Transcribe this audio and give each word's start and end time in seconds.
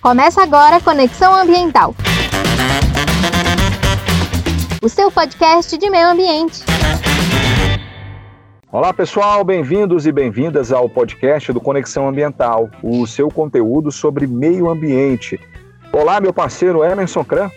Começa 0.00 0.42
agora 0.42 0.80
Conexão 0.80 1.34
Ambiental. 1.34 1.94
O 4.82 4.88
seu 4.88 5.10
podcast 5.10 5.76
de 5.76 5.90
meio 5.90 6.08
ambiente. 6.08 6.64
Olá 8.72 8.94
pessoal, 8.94 9.44
bem-vindos 9.44 10.06
e 10.06 10.12
bem-vindas 10.12 10.72
ao 10.72 10.88
podcast 10.88 11.52
do 11.52 11.60
Conexão 11.60 12.08
Ambiental, 12.08 12.70
o 12.82 13.06
seu 13.06 13.28
conteúdo 13.28 13.92
sobre 13.92 14.26
meio 14.26 14.70
ambiente. 14.70 15.38
Olá, 15.92 16.20
meu 16.20 16.32
parceiro 16.32 16.82
Emerson 16.82 17.24
Cran. 17.24 17.50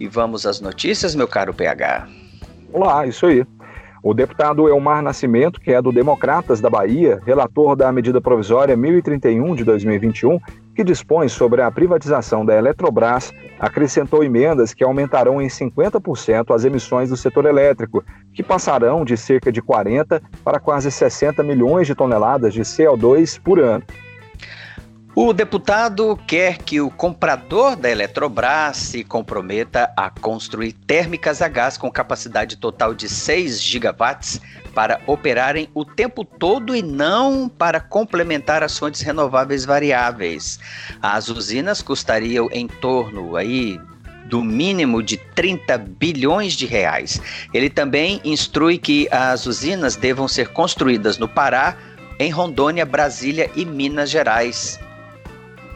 E 0.00 0.08
vamos 0.08 0.46
às 0.46 0.60
notícias, 0.60 1.14
meu 1.14 1.28
caro 1.28 1.54
PH. 1.54 2.08
Olá, 2.72 3.06
isso 3.06 3.26
aí. 3.26 3.46
O 4.02 4.12
deputado 4.12 4.68
Elmar 4.68 5.00
Nascimento, 5.00 5.60
que 5.60 5.72
é 5.72 5.80
do 5.80 5.92
Democratas 5.92 6.60
da 6.60 6.68
Bahia, 6.68 7.20
relator 7.24 7.76
da 7.76 7.92
medida 7.92 8.20
provisória 8.20 8.76
1031 8.76 9.54
de 9.54 9.62
2021, 9.62 10.40
que 10.74 10.84
dispõe 10.84 11.28
sobre 11.28 11.62
a 11.62 11.70
privatização 11.70 12.44
da 12.44 12.56
Eletrobras, 12.56 13.32
acrescentou 13.58 14.24
emendas 14.24 14.72
que 14.72 14.84
aumentarão 14.84 15.40
em 15.40 15.48
50% 15.48 16.54
as 16.54 16.64
emissões 16.64 17.10
do 17.10 17.16
setor 17.16 17.46
elétrico, 17.46 18.04
que 18.32 18.42
passarão 18.42 19.04
de 19.04 19.16
cerca 19.16 19.50
de 19.50 19.60
40 19.60 20.22
para 20.44 20.60
quase 20.60 20.90
60 20.90 21.42
milhões 21.42 21.86
de 21.86 21.94
toneladas 21.94 22.54
de 22.54 22.60
CO2 22.60 23.40
por 23.40 23.58
ano. 23.58 23.84
O 25.14 25.32
deputado 25.32 26.16
quer 26.24 26.58
que 26.58 26.80
o 26.80 26.88
comprador 26.88 27.74
da 27.74 27.90
Eletrobras 27.90 28.76
se 28.76 29.02
comprometa 29.02 29.92
a 29.96 30.08
construir 30.08 30.72
térmicas 30.72 31.42
a 31.42 31.48
gás 31.48 31.76
com 31.76 31.90
capacidade 31.90 32.56
total 32.56 32.94
de 32.94 33.08
6 33.08 33.60
gigawatts 33.60 34.40
para 34.70 35.00
operarem 35.06 35.68
o 35.74 35.84
tempo 35.84 36.24
todo 36.24 36.74
e 36.74 36.82
não 36.82 37.48
para 37.48 37.80
complementar 37.80 38.62
as 38.62 38.78
fontes 38.78 39.00
renováveis 39.00 39.64
variáveis. 39.64 40.58
As 41.02 41.28
usinas 41.28 41.82
custariam 41.82 42.48
em 42.52 42.66
torno 42.66 43.36
aí 43.36 43.78
do 44.26 44.42
mínimo 44.42 45.02
de 45.02 45.16
30 45.16 45.76
bilhões 45.76 46.52
de 46.54 46.64
reais. 46.64 47.20
Ele 47.52 47.68
também 47.68 48.20
instrui 48.24 48.78
que 48.78 49.08
as 49.10 49.44
usinas 49.44 49.96
devam 49.96 50.28
ser 50.28 50.48
construídas 50.48 51.18
no 51.18 51.28
Pará, 51.28 51.76
em 52.18 52.30
Rondônia, 52.30 52.86
Brasília 52.86 53.50
e 53.56 53.64
Minas 53.64 54.08
Gerais. 54.08 54.78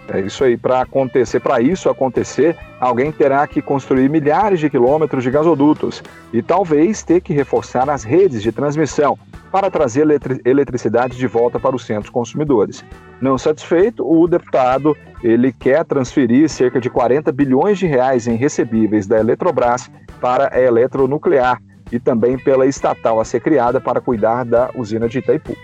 É 0.09 0.21
isso 0.21 0.45
aí. 0.45 0.57
Para 0.57 0.83
acontecer, 0.83 1.41
para 1.41 1.61
isso 1.61 1.89
acontecer, 1.89 2.57
alguém 2.79 3.11
terá 3.11 3.47
que 3.47 3.63
construir 3.63 4.09
milhares 4.11 4.61
de 4.61 4.69
quilômetros 4.69 5.23
de 5.23 5.31
gasodutos 5.31 6.03
e 6.33 6.43
talvez 6.43 7.03
ter 7.03 7.21
que 7.21 7.33
reforçar 7.33 7.89
as 7.89 8.05
redes 8.05 8.43
de 8.43 8.53
transmissão 8.53 9.19
para 9.51 9.71
trazer 9.71 10.03
eletri 10.03 10.41
eletricidade 10.45 11.17
de 11.17 11.27
volta 11.27 11.61
para 11.61 11.77
os 11.77 11.87
centros 11.87 12.11
consumidores. 12.11 12.85
Não 13.21 13.39
satisfeito, 13.39 14.05
o 14.05 14.27
deputado 14.27 14.97
ele 15.23 15.53
quer 15.53 15.85
transferir 15.85 16.49
cerca 16.49 16.81
de 16.81 16.91
40 16.91 17.33
bilhões 17.33 17.79
de 17.79 17.87
reais 17.87 18.27
em 18.27 18.35
recebíveis 18.35 19.07
da 19.07 19.19
Eletrobras 19.19 19.91
para 20.21 20.55
a 20.55 20.61
eletronuclear 20.61 21.63
e 21.93 21.99
também 21.99 22.37
pela 22.37 22.67
estatal 22.67 23.21
a 23.21 23.25
ser 23.25 23.41
criada 23.41 23.81
para 23.81 24.01
cuidar 24.01 24.45
da 24.45 24.71
usina 24.75 25.09
de 25.09 25.19
Itaipu. 25.19 25.57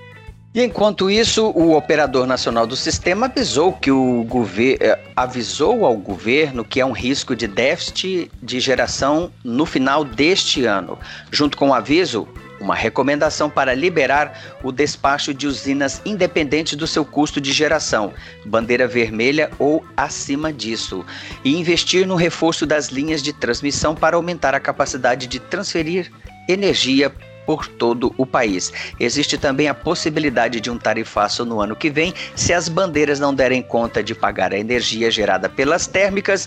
E 0.52 0.64
enquanto 0.64 1.08
isso, 1.08 1.46
o 1.50 1.76
operador 1.76 2.26
nacional 2.26 2.66
do 2.66 2.74
sistema 2.74 3.26
avisou 3.26 3.72
que 3.72 3.92
o 3.92 4.24
governo 4.24 4.78
eh, 4.80 4.98
avisou 5.14 5.84
ao 5.86 5.96
governo 5.96 6.64
que 6.64 6.80
há 6.80 6.86
um 6.86 6.90
risco 6.90 7.36
de 7.36 7.46
déficit 7.46 8.28
de 8.42 8.58
geração 8.58 9.30
no 9.44 9.64
final 9.64 10.04
deste 10.04 10.64
ano. 10.64 10.98
Junto 11.30 11.56
com 11.56 11.68
o 11.68 11.74
aviso, 11.74 12.26
uma 12.60 12.74
recomendação 12.74 13.48
para 13.48 13.74
liberar 13.74 14.58
o 14.64 14.72
despacho 14.72 15.32
de 15.32 15.46
usinas 15.46 16.02
independentes 16.04 16.74
do 16.74 16.86
seu 16.86 17.04
custo 17.04 17.40
de 17.40 17.52
geração, 17.52 18.12
bandeira 18.44 18.88
vermelha 18.88 19.52
ou 19.56 19.84
acima 19.96 20.52
disso, 20.52 21.06
e 21.44 21.56
investir 21.56 22.04
no 22.04 22.16
reforço 22.16 22.66
das 22.66 22.88
linhas 22.88 23.22
de 23.22 23.32
transmissão 23.32 23.94
para 23.94 24.16
aumentar 24.16 24.52
a 24.52 24.58
capacidade 24.58 25.28
de 25.28 25.38
transferir 25.38 26.10
energia 26.48 27.14
por 27.50 27.66
todo 27.66 28.14
o 28.16 28.24
país. 28.24 28.72
Existe 29.00 29.36
também 29.36 29.66
a 29.66 29.74
possibilidade 29.74 30.60
de 30.60 30.70
um 30.70 30.78
tarifaço 30.78 31.44
no 31.44 31.60
ano 31.60 31.74
que 31.74 31.90
vem, 31.90 32.14
se 32.36 32.52
as 32.52 32.68
bandeiras 32.68 33.18
não 33.18 33.34
derem 33.34 33.60
conta 33.60 34.04
de 34.04 34.14
pagar 34.14 34.54
a 34.54 34.56
energia 34.56 35.10
gerada 35.10 35.48
pelas 35.48 35.88
térmicas. 35.88 36.46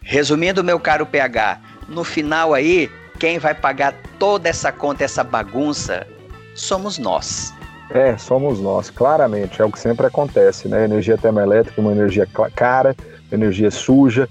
Resumindo, 0.00 0.62
meu 0.62 0.78
caro 0.78 1.04
PH, 1.04 1.60
no 1.88 2.04
final 2.04 2.54
aí, 2.54 2.88
quem 3.18 3.40
vai 3.40 3.52
pagar 3.52 3.96
toda 4.16 4.48
essa 4.48 4.70
conta, 4.70 5.02
essa 5.02 5.24
bagunça, 5.24 6.06
somos 6.54 6.98
nós. 6.98 7.52
É, 7.90 8.16
somos 8.16 8.60
nós, 8.60 8.90
claramente. 8.90 9.60
É 9.60 9.64
o 9.64 9.72
que 9.72 9.80
sempre 9.80 10.06
acontece, 10.06 10.68
né? 10.68 10.84
Energia 10.84 11.18
termoelétrica, 11.18 11.80
uma 11.80 11.90
energia 11.90 12.28
cara, 12.54 12.94
energia 13.32 13.72
suja, 13.72 14.28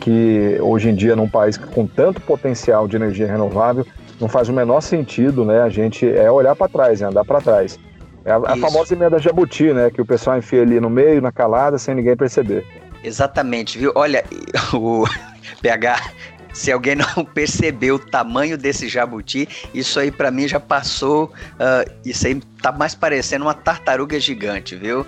que 0.00 0.58
hoje 0.62 0.88
em 0.88 0.94
dia, 0.94 1.14
num 1.14 1.28
país 1.28 1.58
com 1.58 1.86
tanto 1.86 2.22
potencial 2.22 2.88
de 2.88 2.96
energia 2.96 3.26
renovável, 3.26 3.86
não 4.20 4.28
faz 4.28 4.48
o 4.48 4.52
menor 4.52 4.80
sentido, 4.80 5.44
né? 5.44 5.62
A 5.62 5.68
gente 5.68 6.08
é 6.08 6.30
olhar 6.30 6.54
para 6.56 6.68
trás, 6.68 7.00
é 7.00 7.04
andar 7.04 7.24
para 7.24 7.40
trás. 7.40 7.78
É 8.24 8.32
a, 8.32 8.36
a 8.36 8.56
famosa 8.56 8.94
emenda 8.94 9.18
jabuti, 9.18 9.72
né? 9.72 9.90
Que 9.90 10.00
o 10.00 10.06
pessoal 10.06 10.38
enfia 10.38 10.62
ali 10.62 10.80
no 10.80 10.90
meio, 10.90 11.20
na 11.20 11.32
calada, 11.32 11.78
sem 11.78 11.94
ninguém 11.94 12.16
perceber. 12.16 12.66
Exatamente, 13.02 13.78
viu? 13.78 13.92
Olha, 13.94 14.24
o 14.74 15.04
PH, 15.62 16.12
se 16.52 16.72
alguém 16.72 16.96
não 16.96 17.24
percebeu 17.32 17.94
o 17.94 17.98
tamanho 17.98 18.58
desse 18.58 18.88
jabuti, 18.88 19.48
isso 19.72 20.00
aí 20.00 20.10
para 20.10 20.30
mim 20.30 20.48
já 20.48 20.60
passou. 20.60 21.32
Uh, 21.54 21.90
isso 22.04 22.26
aí 22.26 22.40
tá 22.60 22.72
mais 22.72 22.94
parecendo 22.94 23.44
uma 23.44 23.54
tartaruga 23.54 24.18
gigante, 24.18 24.74
viu? 24.74 25.06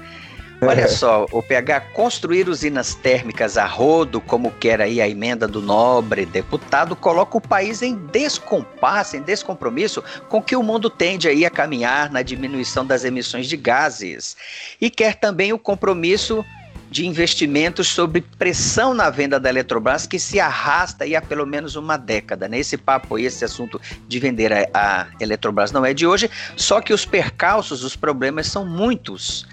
Olha 0.63 0.89
só, 0.89 1.27
o 1.33 1.43
PH 1.43 1.81
construir 1.95 2.47
usinas 2.47 2.95
térmicas 2.95 3.57
a 3.57 3.65
rodo, 3.65 4.21
como 4.21 4.51
quer 4.51 4.81
aí 4.81 5.01
a 5.01 5.09
emenda 5.09 5.49
do 5.49 5.63
nobre 5.63 6.27
deputado, 6.27 6.95
coloca 6.95 7.39
o 7.39 7.41
país 7.41 7.81
em 7.81 7.95
descompasso, 7.95 9.17
em 9.17 9.23
descompromisso 9.23 10.05
com 10.29 10.43
que 10.43 10.55
o 10.55 10.63
mundo 10.63 10.91
tende 10.91 11.29
aí 11.29 11.47
a 11.47 11.51
caminhar 11.51 12.11
na 12.11 12.21
diminuição 12.21 12.85
das 12.85 13.05
emissões 13.05 13.49
de 13.49 13.57
gases. 13.57 14.37
E 14.79 14.91
quer 14.91 15.15
também 15.15 15.51
o 15.51 15.59
compromisso 15.59 16.45
de 16.91 17.07
investimentos 17.07 17.87
sob 17.89 18.21
pressão 18.37 18.93
na 18.93 19.09
venda 19.09 19.39
da 19.39 19.49
Eletrobras 19.49 20.07
que 20.07 20.19
se 20.19 20.41
arrasta 20.41 21.05
aí 21.05 21.15
há 21.15 21.23
pelo 21.23 21.47
menos 21.47 21.77
uma 21.77 21.97
década. 21.97 22.49
Né? 22.49 22.59
Esse 22.59 22.77
papo, 22.77 23.17
esse 23.19 23.45
assunto 23.45 23.81
de 24.09 24.19
vender 24.19 24.53
a, 24.53 24.69
a 24.75 25.07
Eletrobras 25.21 25.71
não 25.71 25.87
é 25.87 25.95
de 25.95 26.07
hoje, 26.07 26.29
só 26.57 26.81
que 26.81 26.93
os 26.93 27.07
percalços, 27.07 27.85
os 27.85 27.95
problemas 27.95 28.49
são 28.49 28.67
muitos 28.67 29.47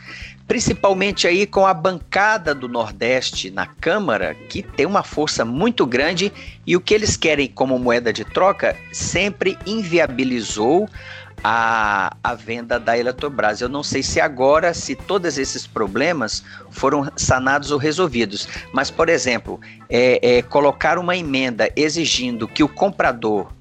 principalmente 0.47 1.27
aí 1.27 1.45
com 1.45 1.67
a 1.67 1.73
bancada 1.73 2.55
do 2.55 2.69
Nordeste 2.69 3.51
na 3.51 3.65
Câmara, 3.65 4.33
que 4.33 4.63
tem 4.63 4.85
uma 4.85 5.03
força 5.03 5.43
muito 5.43 5.85
grande 5.85 6.31
e 6.65 6.75
o 6.75 6.81
que 6.81 6.93
eles 6.93 7.17
querem 7.17 7.47
como 7.47 7.77
moeda 7.77 8.13
de 8.13 8.23
troca 8.23 8.75
sempre 8.93 9.57
inviabilizou 9.65 10.89
a, 11.43 12.15
a 12.23 12.33
venda 12.33 12.79
da 12.79 12.97
Eletrobras. 12.97 13.59
Eu 13.59 13.69
não 13.69 13.83
sei 13.83 14.01
se 14.01 14.21
agora, 14.21 14.73
se 14.73 14.95
todos 14.95 15.37
esses 15.37 15.67
problemas 15.67 16.43
foram 16.71 17.11
sanados 17.15 17.69
ou 17.69 17.77
resolvidos, 17.77 18.47
mas, 18.71 18.89
por 18.89 19.09
exemplo, 19.09 19.59
é, 19.89 20.37
é, 20.37 20.41
colocar 20.41 20.97
uma 20.97 21.15
emenda 21.15 21.69
exigindo 21.75 22.47
que 22.47 22.63
o 22.63 22.69
comprador 22.69 23.51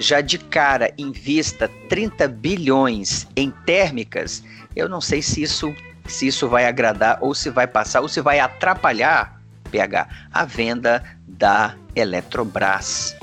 já 0.00 0.20
de 0.20 0.38
cara 0.38 0.92
invista 0.98 1.70
30 1.88 2.26
bilhões 2.26 3.28
em 3.36 3.50
térmicas, 3.64 4.42
eu 4.74 4.88
não 4.88 5.00
sei 5.00 5.22
se 5.22 5.40
isso 5.40 5.72
se 6.06 6.26
isso 6.26 6.48
vai 6.48 6.66
agradar 6.66 7.18
ou 7.20 7.34
se 7.34 7.50
vai 7.50 7.66
passar 7.66 8.00
ou 8.00 8.08
se 8.08 8.20
vai 8.20 8.38
atrapalhar, 8.40 9.40
PH, 9.70 10.08
a 10.32 10.44
venda 10.44 11.02
da 11.26 11.74
Eletrobras. 11.96 13.16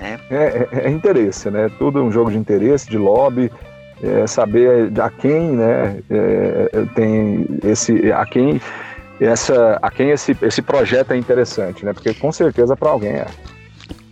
Né? 0.00 0.18
É, 0.30 0.36
é, 0.36 0.68
é, 0.86 0.90
interesse, 0.90 1.50
né? 1.50 1.70
Tudo 1.78 2.02
um 2.02 2.10
jogo 2.12 2.30
de 2.30 2.38
interesse, 2.38 2.88
de 2.88 2.96
lobby, 2.96 3.50
é 4.02 4.26
saber 4.26 4.92
a 5.00 5.10
quem, 5.10 5.52
né, 5.52 6.00
é, 6.08 6.70
é, 6.72 6.84
tem 6.94 7.46
esse, 7.64 8.12
a 8.12 8.24
quem 8.24 8.60
essa, 9.20 9.78
a 9.82 9.90
quem 9.90 10.10
esse, 10.10 10.36
esse 10.40 10.62
projeto 10.62 11.12
é 11.12 11.16
interessante, 11.16 11.84
né? 11.84 11.92
Porque 11.92 12.14
com 12.14 12.30
certeza 12.30 12.76
para 12.76 12.90
alguém 12.90 13.10
é. 13.10 13.26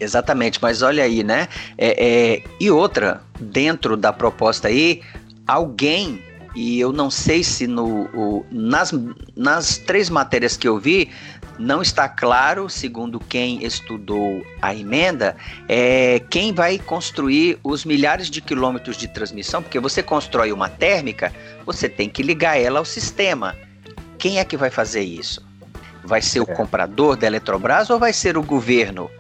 Exatamente, 0.01 0.59
mas 0.61 0.83
olha 0.83 1.05
aí, 1.05 1.23
né? 1.23 1.47
É, 1.79 2.35
é, 2.35 2.43
e 2.59 2.71
outra, 2.71 3.21
dentro 3.39 3.97
da 3.97 4.13
proposta 4.13 4.67
aí, 4.67 5.03
alguém 5.47 6.21
e 6.57 6.81
eu 6.81 6.91
não 6.91 7.11
sei 7.11 7.45
se 7.45 7.67
no, 7.67 8.05
o, 8.15 8.47
nas, 8.51 8.91
nas 9.37 9.77
três 9.77 10.09
matérias 10.09 10.57
que 10.57 10.67
eu 10.67 10.79
vi, 10.79 11.11
não 11.59 11.83
está 11.83 12.09
claro, 12.09 12.69
segundo 12.71 13.21
quem 13.21 13.63
estudou 13.63 14.43
a 14.63 14.75
emenda, 14.75 15.37
é 15.69 16.19
quem 16.31 16.55
vai 16.55 16.79
construir 16.79 17.59
os 17.63 17.85
milhares 17.85 18.31
de 18.31 18.41
quilômetros 18.41 18.97
de 18.97 19.07
transmissão, 19.07 19.63
porque 19.63 19.79
você 19.79 20.03
constrói 20.03 20.51
uma 20.51 20.71
térmica, 20.71 21.31
você 21.67 21.91
tem 21.91 22.09
que 22.09 22.23
ligar 22.23 22.59
ela 22.59 22.79
ao 22.79 22.87
sistema. 22.87 23.55
Quem 24.19 24.39
é 24.39 24.45
que 24.45 24.57
vai 24.57 24.71
fazer 24.71 25.03
isso? 25.03 25.45
Vai 26.03 26.23
ser 26.23 26.41
o 26.41 26.51
é. 26.51 26.55
comprador 26.55 27.17
da 27.17 27.27
Eletrobras 27.27 27.91
ou 27.91 27.99
vai 27.99 28.15
ser 28.15 28.39
o 28.39 28.43
governo? 28.43 29.11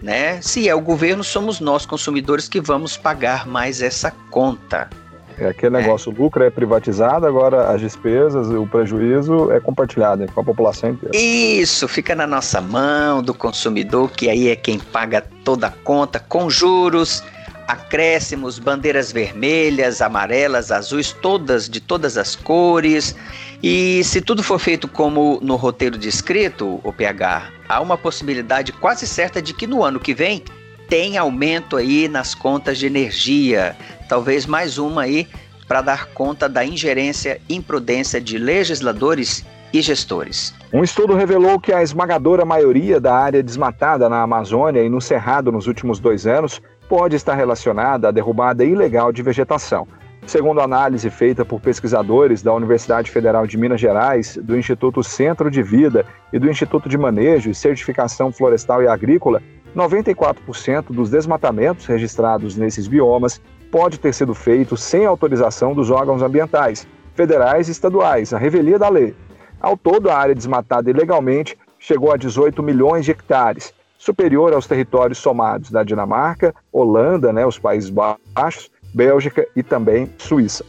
Né? 0.00 0.40
Se 0.40 0.68
é 0.68 0.74
o 0.76 0.80
governo, 0.80 1.24
somos 1.24 1.58
nós, 1.58 1.84
consumidores, 1.84 2.48
que 2.48 2.60
vamos 2.60 2.96
pagar 2.96 3.48
mais 3.48 3.82
essa 3.82 4.12
conta. 4.30 4.88
É 5.38 5.48
aquele 5.48 5.76
é. 5.76 5.80
negócio, 5.80 6.12
o 6.12 6.14
lucro 6.14 6.42
é 6.42 6.50
privatizado, 6.50 7.26
agora 7.26 7.70
as 7.70 7.80
despesas, 7.80 8.48
o 8.48 8.66
prejuízo 8.66 9.52
é 9.52 9.60
compartilhado 9.60 10.26
com 10.32 10.40
a 10.40 10.44
população 10.44 10.90
inteira. 10.90 11.16
Isso, 11.16 11.86
fica 11.86 12.14
na 12.14 12.26
nossa 12.26 12.60
mão 12.60 13.22
do 13.22 13.32
consumidor, 13.32 14.10
que 14.10 14.28
aí 14.28 14.48
é 14.48 14.56
quem 14.56 14.78
paga 14.78 15.24
toda 15.44 15.68
a 15.68 15.70
conta, 15.70 16.18
com 16.18 16.50
juros, 16.50 17.22
acréscimos, 17.68 18.58
bandeiras 18.58 19.12
vermelhas, 19.12 20.00
amarelas, 20.00 20.72
azuis, 20.72 21.12
todas 21.12 21.68
de 21.68 21.80
todas 21.80 22.16
as 22.16 22.34
cores. 22.34 23.14
E 23.62 24.02
se 24.04 24.20
tudo 24.20 24.42
for 24.42 24.58
feito 24.58 24.88
como 24.88 25.38
no 25.42 25.54
roteiro 25.54 25.98
descrito, 25.98 26.80
o 26.82 26.92
PH, 26.92 27.50
há 27.68 27.80
uma 27.80 27.98
possibilidade 27.98 28.72
quase 28.72 29.06
certa 29.06 29.42
de 29.42 29.52
que 29.52 29.66
no 29.66 29.84
ano 29.84 30.00
que 30.00 30.14
vem 30.14 30.42
tem 30.88 31.18
aumento 31.18 31.76
aí 31.76 32.08
nas 32.08 32.34
contas 32.34 32.78
de 32.78 32.86
energia. 32.86 33.76
Talvez 34.08 34.46
mais 34.46 34.78
uma 34.78 35.02
aí 35.02 35.28
para 35.68 35.82
dar 35.82 36.06
conta 36.06 36.48
da 36.48 36.64
ingerência 36.64 37.40
e 37.48 37.54
imprudência 37.54 38.20
de 38.20 38.38
legisladores 38.38 39.44
e 39.72 39.82
gestores. 39.82 40.54
Um 40.72 40.82
estudo 40.82 41.14
revelou 41.14 41.60
que 41.60 41.72
a 41.72 41.82
esmagadora 41.82 42.44
maioria 42.44 42.98
da 42.98 43.14
área 43.14 43.42
desmatada 43.42 44.08
na 44.08 44.22
Amazônia 44.22 44.82
e 44.82 44.88
no 44.88 45.00
Cerrado 45.00 45.52
nos 45.52 45.66
últimos 45.66 46.00
dois 46.00 46.26
anos 46.26 46.60
pode 46.88 47.16
estar 47.16 47.34
relacionada 47.34 48.08
à 48.08 48.10
derrubada 48.10 48.64
ilegal 48.64 49.12
de 49.12 49.22
vegetação. 49.22 49.86
Segundo 50.26 50.60
análise 50.60 51.08
feita 51.10 51.44
por 51.44 51.60
pesquisadores 51.60 52.42
da 52.42 52.52
Universidade 52.52 53.10
Federal 53.10 53.46
de 53.46 53.56
Minas 53.56 53.80
Gerais, 53.80 54.38
do 54.42 54.58
Instituto 54.58 55.02
Centro 55.02 55.50
de 55.50 55.62
Vida 55.62 56.04
e 56.32 56.38
do 56.38 56.50
Instituto 56.50 56.88
de 56.88 56.98
Manejo 56.98 57.50
e 57.50 57.54
Certificação 57.54 58.32
Florestal 58.32 58.82
e 58.82 58.88
Agrícola, 58.88 59.42
94% 59.76 60.86
dos 60.90 61.10
desmatamentos 61.10 61.86
registrados 61.86 62.56
nesses 62.56 62.88
biomas 62.88 63.40
pode 63.70 63.98
ter 63.98 64.12
sido 64.12 64.34
feito 64.34 64.76
sem 64.76 65.06
autorização 65.06 65.74
dos 65.74 65.90
órgãos 65.90 66.22
ambientais, 66.22 66.86
federais 67.14 67.68
e 67.68 67.72
estaduais, 67.72 68.32
a 68.32 68.38
revelia 68.38 68.78
da 68.78 68.88
lei. 68.88 69.14
Ao 69.60 69.76
todo, 69.76 70.08
a 70.08 70.16
área 70.16 70.34
desmatada 70.34 70.90
ilegalmente 70.90 71.58
chegou 71.78 72.12
a 72.12 72.16
18 72.16 72.62
milhões 72.62 73.04
de 73.04 73.10
hectares, 73.10 73.72
superior 73.98 74.52
aos 74.52 74.66
territórios 74.66 75.18
somados 75.18 75.70
da 75.70 75.82
Dinamarca, 75.82 76.54
Holanda, 76.72 77.32
né, 77.32 77.44
os 77.44 77.58
Países 77.58 77.90
Baixos, 77.90 78.70
Bélgica 78.94 79.46
e 79.54 79.62
também 79.62 80.10
Suíça. 80.18 80.64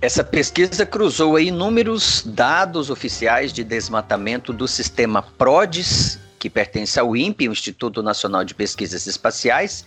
Essa 0.00 0.22
pesquisa 0.22 0.86
cruzou 0.86 1.38
inúmeros 1.40 2.22
dados 2.24 2.88
oficiais 2.90 3.52
de 3.52 3.64
desmatamento 3.64 4.52
do 4.52 4.68
sistema 4.68 5.22
PRODES 5.22 6.20
que 6.38 6.48
pertence 6.48 6.98
ao 7.00 7.16
INPE, 7.16 7.48
o 7.48 7.52
Instituto 7.52 8.02
Nacional 8.02 8.44
de 8.44 8.54
Pesquisas 8.54 9.06
Espaciais, 9.06 9.84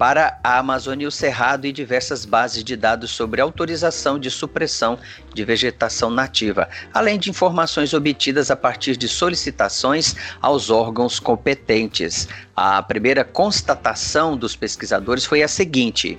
para 0.00 0.40
a 0.42 0.58
Amazônia 0.58 1.04
e 1.04 1.06
o 1.06 1.10
Cerrado 1.10 1.66
e 1.66 1.72
diversas 1.72 2.24
bases 2.24 2.64
de 2.64 2.74
dados 2.74 3.10
sobre 3.10 3.42
autorização 3.42 4.18
de 4.18 4.30
supressão 4.30 4.98
de 5.34 5.44
vegetação 5.44 6.08
nativa, 6.08 6.70
além 6.94 7.18
de 7.18 7.28
informações 7.28 7.92
obtidas 7.92 8.50
a 8.50 8.56
partir 8.56 8.96
de 8.96 9.06
solicitações 9.06 10.16
aos 10.40 10.70
órgãos 10.70 11.20
competentes. 11.20 12.26
A 12.56 12.82
primeira 12.82 13.24
constatação 13.24 14.38
dos 14.38 14.56
pesquisadores 14.56 15.26
foi 15.26 15.42
a 15.42 15.48
seguinte: 15.48 16.18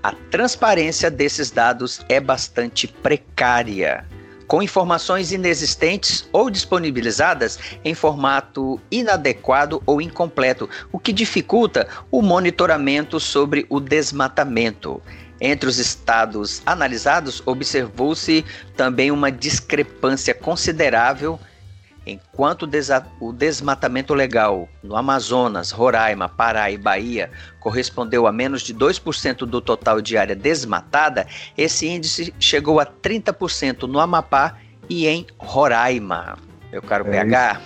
a 0.00 0.12
transparência 0.30 1.10
desses 1.10 1.50
dados 1.50 2.02
é 2.08 2.20
bastante 2.20 2.86
precária 2.86 4.06
com 4.46 4.62
informações 4.62 5.32
inexistentes 5.32 6.28
ou 6.32 6.50
disponibilizadas 6.50 7.58
em 7.84 7.94
formato 7.94 8.80
inadequado 8.90 9.82
ou 9.84 10.00
incompleto, 10.00 10.68
o 10.92 10.98
que 10.98 11.12
dificulta 11.12 11.88
o 12.10 12.22
monitoramento 12.22 13.18
sobre 13.18 13.66
o 13.68 13.80
desmatamento. 13.80 15.02
Entre 15.40 15.68
os 15.68 15.78
estados 15.78 16.62
analisados, 16.64 17.42
observou-se 17.44 18.44
também 18.76 19.10
uma 19.10 19.30
discrepância 19.30 20.32
considerável 20.32 21.38
Enquanto 22.06 22.68
o 23.20 23.32
desmatamento 23.32 24.14
legal 24.14 24.68
no 24.80 24.94
Amazonas, 24.94 25.72
Roraima, 25.72 26.28
Pará 26.28 26.70
e 26.70 26.78
Bahia 26.78 27.30
correspondeu 27.58 28.28
a 28.28 28.32
menos 28.32 28.62
de 28.62 28.72
2% 28.72 29.38
do 29.38 29.60
total 29.60 30.00
de 30.00 30.16
área 30.16 30.36
desmatada, 30.36 31.26
esse 31.58 31.88
índice 31.88 32.32
chegou 32.38 32.78
a 32.78 32.86
30% 32.86 33.88
no 33.88 33.98
Amapá 33.98 34.56
e 34.88 35.08
em 35.08 35.26
Roraima. 35.36 36.36
Meu 36.70 36.80
caro 36.80 37.08
é 37.08 37.10
PH. 37.10 37.60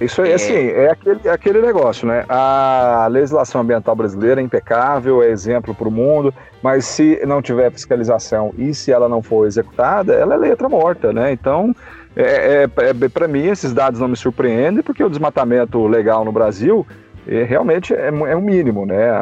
Isso, 0.00 0.04
isso 0.04 0.22
é, 0.22 0.30
é, 0.30 0.34
assim, 0.34 0.54
é 0.54 0.90
aquele, 0.90 1.20
é 1.24 1.30
aquele 1.30 1.60
negócio, 1.60 2.06
né? 2.06 2.24
A 2.28 3.06
legislação 3.10 3.60
ambiental 3.62 3.94
brasileira 3.94 4.40
é 4.40 4.44
impecável, 4.44 5.22
é 5.22 5.28
exemplo 5.28 5.74
para 5.74 5.88
o 5.88 5.90
mundo, 5.90 6.32
mas 6.62 6.84
se 6.84 7.20
não 7.26 7.40
tiver 7.40 7.70
fiscalização 7.70 8.52
e 8.58 8.74
se 8.74 8.92
ela 8.92 9.08
não 9.08 9.22
for 9.22 9.46
executada, 9.46 10.14
ela 10.14 10.34
é 10.34 10.38
letra 10.38 10.68
morta, 10.68 11.12
né? 11.12 11.32
Então, 11.32 11.74
é, 12.16 12.62
é, 12.64 13.04
é 13.04 13.08
para 13.08 13.28
mim, 13.28 13.46
esses 13.46 13.74
dados 13.74 14.00
não 14.00 14.08
me 14.08 14.16
surpreendem, 14.16 14.82
porque 14.82 15.04
o 15.04 15.10
desmatamento 15.10 15.86
legal 15.86 16.24
no 16.24 16.32
Brasil 16.32 16.86
é, 17.26 17.42
realmente 17.42 17.92
é, 17.92 18.08
é 18.08 18.36
o 18.36 18.40
mínimo, 18.40 18.86
né? 18.86 19.12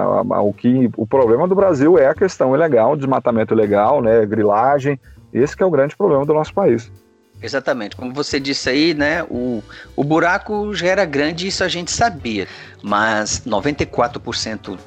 O, 0.40 0.52
que, 0.52 0.90
o 0.96 1.06
problema 1.06 1.48
do 1.48 1.54
Brasil 1.54 1.98
é 1.98 2.06
a 2.06 2.14
questão 2.14 2.54
ilegal, 2.54 2.92
o 2.92 2.96
desmatamento 2.96 3.52
ilegal, 3.52 4.00
né? 4.00 4.24
Grilagem, 4.24 5.00
esse 5.32 5.60
é 5.60 5.66
o 5.66 5.70
grande 5.70 5.96
problema 5.96 6.24
do 6.24 6.34
nosso 6.34 6.54
país. 6.54 6.90
Exatamente, 7.42 7.96
como 7.96 8.14
você 8.14 8.38
disse 8.38 8.70
aí, 8.70 8.94
né? 8.94 9.24
O, 9.24 9.62
o 9.96 10.04
buraco 10.04 10.72
já 10.72 10.86
era 10.86 11.04
grande, 11.04 11.48
isso 11.48 11.64
a 11.64 11.68
gente 11.68 11.90
sabia, 11.90 12.46
mas 12.82 13.42
94% 13.46 14.78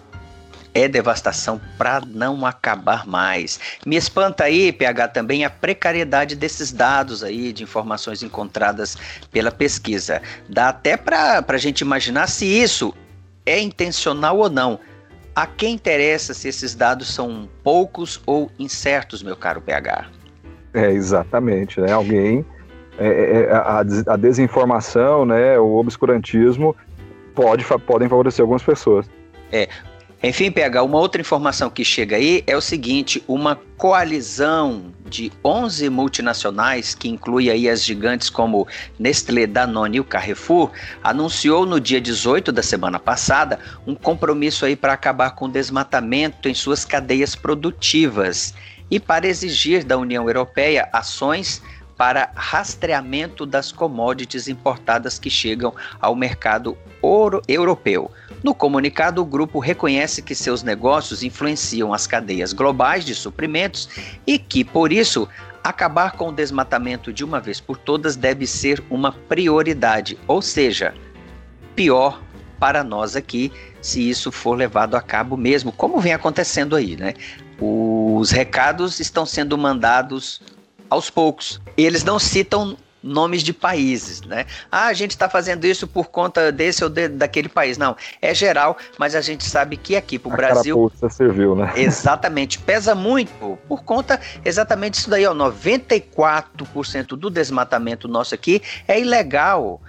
é 0.78 0.88
devastação 0.88 1.60
para 1.78 2.02
não 2.06 2.46
acabar 2.46 3.08
mais. 3.08 3.60
Me 3.86 3.96
espanta 3.96 4.44
aí, 4.44 4.72
PH, 4.72 5.08
também 5.08 5.44
a 5.44 5.50
precariedade 5.50 6.36
desses 6.36 6.72
dados 6.72 7.24
aí, 7.24 7.52
de 7.52 7.64
informações 7.64 8.22
encontradas 8.22 8.96
pela 9.32 9.52
pesquisa. 9.52 10.22
Dá 10.48 10.70
até 10.70 10.96
para 10.96 11.44
a 11.48 11.58
gente 11.58 11.82
imaginar 11.82 12.28
se 12.28 12.46
isso 12.46 12.94
é 13.46 13.60
intencional 13.60 14.38
ou 14.38 14.50
não. 14.50 14.80
A 15.36 15.48
quem 15.48 15.74
interessa 15.74 16.34
se 16.34 16.48
esses 16.48 16.76
dados 16.76 17.14
são 17.14 17.50
poucos 17.64 18.22
ou 18.26 18.52
incertos, 18.60 19.24
meu 19.24 19.36
caro 19.36 19.62
PH? 19.62 20.06
É, 20.74 20.92
exatamente, 20.92 21.80
né? 21.80 21.92
Alguém. 21.92 22.46
É, 23.00 23.08
é, 23.08 23.42
é 23.44 23.52
a, 23.52 23.84
a, 24.08 24.18
desinformação, 24.18 25.24
né, 25.24 25.60
o 25.60 25.76
obscurantismo 25.76 26.76
pode, 27.36 27.64
podem 27.86 28.10
favorecer 28.10 28.42
algumas 28.42 28.64
pessoas. 28.64 29.08
É, 29.52 29.70
enfim, 30.22 30.50
PH, 30.50 30.82
uma 30.82 30.98
outra 30.98 31.22
informação 31.22 31.70
que 31.70 31.86
chega 31.86 32.16
aí 32.16 32.44
é 32.48 32.58
o 32.58 32.62
seguinte: 32.62 33.24
uma 33.28 33.56
coalizão 33.78 34.92
de 35.06 35.32
11 35.46 35.90
multinacionais, 35.90 36.96
que 36.96 37.08
inclui 37.08 37.52
aí 37.52 37.70
as 37.70 37.84
gigantes 37.84 38.28
como 38.28 38.68
Nestlé, 38.98 39.46
Danone 39.46 39.98
e 39.98 40.00
o 40.00 40.04
Carrefour, 40.04 40.72
anunciou 41.04 41.68
no 41.68 41.80
dia 41.80 42.02
18 42.02 42.52
da 42.52 42.64
semana 42.64 42.98
passada 43.00 43.60
um 43.86 43.94
compromisso 43.94 44.66
aí 44.66 44.76
para 44.76 44.94
acabar 44.94 45.32
com 45.32 45.46
o 45.46 45.52
desmatamento 45.52 46.50
em 46.50 46.54
suas 46.54 46.84
cadeias 46.84 47.36
produtivas 47.36 48.56
e 48.90 49.00
para 49.00 49.28
exigir 49.28 49.84
da 49.84 49.98
União 49.98 50.28
Europeia 50.28 50.90
ações 50.92 51.62
para 51.96 52.32
rastreamento 52.36 53.46
das 53.46 53.72
commodities 53.72 54.48
importadas 54.48 55.18
que 55.20 55.30
chegam 55.30 55.74
ao 56.00 56.16
mercado 56.16 56.78
europeu. 57.48 58.12
No 58.48 58.56
comunicado, 58.56 59.22
o 59.22 59.26
grupo 59.26 59.60
reconhece 59.60 60.22
que 60.22 60.34
seus 60.34 60.64
negócios 60.64 61.22
influenciam 61.22 61.94
as 61.94 62.08
cadeias 62.08 62.54
globais 62.54 63.04
de 63.04 63.14
suprimentos 63.14 63.90
e 64.26 64.40
que, 64.40 64.64
por 64.64 64.94
isso, 64.94 65.28
acabar 65.62 66.14
com 66.14 66.30
o 66.30 66.32
desmatamento 66.32 67.12
de 67.12 67.26
uma 67.26 67.42
vez 67.42 67.60
por 67.60 67.78
todas 67.78 68.16
deve 68.16 68.48
ser 68.48 68.82
uma 68.90 69.12
prioridade, 69.12 70.18
ou 70.26 70.42
seja, 70.42 70.94
pior 71.76 72.24
para 72.58 72.86
nós 72.86 73.18
aqui 73.18 73.52
se 73.82 74.10
isso 74.10 74.32
for 74.32 74.54
levado 74.54 74.96
a 74.96 75.02
cabo 75.02 75.36
mesmo, 75.36 75.74
como 75.74 76.00
vem 76.00 76.14
acontecendo 76.14 76.74
aí, 76.78 76.96
né? 76.96 77.16
Os 77.60 78.32
recados 78.32 79.02
estão 79.02 79.26
sendo 79.26 79.58
mandados 79.58 80.42
aos 80.90 81.10
poucos. 81.10 81.60
Eles 81.76 82.06
não 82.06 82.18
citam 82.18 82.78
nomes 83.08 83.42
de 83.42 83.54
países, 83.54 84.22
né? 84.22 84.46
Ah, 84.72 84.88
a 84.88 84.94
gente 84.94 85.12
está 85.12 85.30
fazendo 85.30 85.66
isso 85.66 85.88
por 85.88 86.08
conta 86.08 86.52
desse 86.52 86.84
ou 86.84 86.90
de, 86.90 87.08
daquele 87.08 87.50
país. 87.50 87.78
Não, 87.78 87.96
é 88.22 88.34
geral, 88.34 88.78
mas 88.98 89.16
a 89.16 89.22
gente 89.22 89.44
sabe 89.44 89.78
que 89.78 89.96
aqui 89.96 90.20
para 90.20 90.34
o 90.34 90.36
Brasil. 90.36 90.92
serviu, 91.10 91.56
né? 91.56 91.72
Exatamente, 91.78 92.60
pesa 92.60 92.94
muito 92.94 93.58
por 93.68 93.84
conta 93.84 94.20
exatamente 94.44 94.96
isso 94.96 95.10
daí, 95.10 95.26
ó. 95.26 95.34
94% 95.34 97.08
do 97.08 97.30
desmatamento 97.30 98.08
nosso 98.08 98.36
aqui 98.36 98.62
é 98.88 99.00
ilegal. 99.00 99.82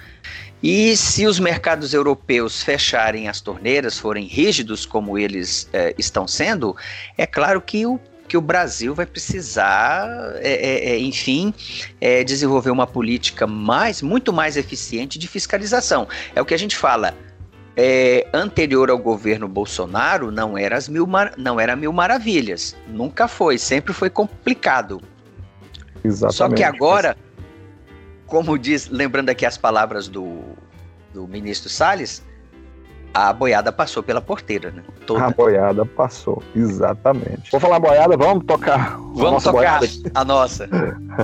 E 0.63 0.97
se 0.97 1.25
os 1.27 1.39
mercados 1.39 1.95
europeus 1.95 2.63
fecharem 2.63 3.29
as 3.29 3.41
torneiras, 3.41 3.97
forem 3.97 4.27
rígidos 4.27 4.85
como 4.85 5.17
eles 5.17 5.69
é, 5.73 5.95
estão 5.97 6.27
sendo, 6.27 6.77
é 7.17 7.27
claro 7.27 7.61
que 7.61 7.87
o 7.87 8.01
que 8.29 8.37
o 8.37 8.41
Brasil 8.41 8.95
vai 8.95 9.07
precisar, 9.07 10.07
é, 10.37 10.53
é, 10.53 10.91
é, 10.91 10.99
enfim, 10.99 11.53
é, 12.01 12.23
desenvolver 12.23 12.71
uma 12.71 12.87
política 12.87 13.47
mais, 13.47 14.03
muito 14.03 14.33
mais 14.33 14.57
eficiente 14.57 15.19
de 15.19 15.27
fiscalização. 15.27 16.07
É 16.35 16.41
o 16.41 16.45
que 16.45 16.55
a 16.55 16.59
gente 16.59 16.77
fala. 16.77 17.15
É, 17.81 18.27
anterior 18.35 18.91
ao 18.91 18.99
governo 18.99 19.47
Bolsonaro 19.47 20.33
não 20.33 20.59
era 20.59 20.77
as 20.77 20.89
mil 20.89 21.09
não 21.37 21.61
era 21.61 21.77
mil 21.77 21.93
maravilhas, 21.93 22.77
nunca 22.89 23.29
foi, 23.29 23.57
sempre 23.57 23.93
foi 23.93 24.11
complicado. 24.11 25.01
Exatamente. 26.05 26.37
Só 26.37 26.49
que 26.49 26.65
agora, 26.65 27.17
como 28.27 28.59
diz, 28.59 28.89
lembrando 28.89 29.31
aqui 29.31 29.47
as 29.47 29.57
palavras 29.57 30.09
do, 30.09 30.41
do 31.15 31.27
ministro 31.29 31.69
Salles, 31.69 32.23
a 33.13 33.33
boiada 33.33 33.73
passou 33.73 34.03
pela 34.03 34.21
porteira, 34.21 34.71
né? 34.71 34.83
Toda. 35.07 35.27
A 35.27 35.31
boiada 35.31 35.85
passou, 35.85 36.43
exatamente. 36.55 37.51
Vou 37.51 37.61
falar 37.61 37.79
boiada, 37.79 38.17
vamos 38.17 38.45
tocar. 38.45 38.99
Vamos 39.15 39.43
tocar 39.43 39.81
a 40.15 40.25
nossa. 40.25 40.69